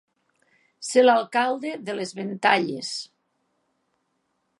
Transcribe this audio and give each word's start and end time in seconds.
Ser 0.87 1.03
l'alcalde 1.07 1.73
de 1.89 1.95
les 1.99 2.13
Ventalles. 2.21 2.91